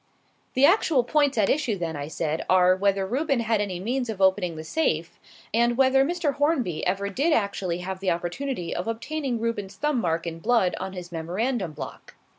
"The 0.55 0.65
actual 0.65 1.03
points 1.03 1.37
at 1.37 1.47
issue, 1.47 1.77
then," 1.77 1.95
I 1.95 2.07
said, 2.07 2.43
"are, 2.49 2.75
whether 2.75 3.05
Reuben 3.05 3.41
had 3.41 3.61
any 3.61 3.79
means 3.79 4.09
of 4.09 4.19
opening 4.19 4.55
the 4.55 4.63
safe, 4.63 5.19
and 5.53 5.77
whether 5.77 6.03
Mr. 6.03 6.33
Hornby 6.33 6.83
ever 6.87 7.07
did 7.09 7.31
actually 7.33 7.77
have 7.81 7.99
the 7.99 8.09
opportunity 8.09 8.75
of 8.75 8.87
obtaining 8.87 9.39
Reuben's 9.39 9.75
thumb 9.75 10.01
mark 10.01 10.25
in 10.25 10.39
blood 10.39 10.75
on 10.79 10.93
his 10.93 11.11
memorandum 11.11 11.73
block." 11.73 12.15